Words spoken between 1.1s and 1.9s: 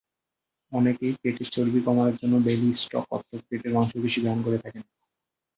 পেটের চর্বি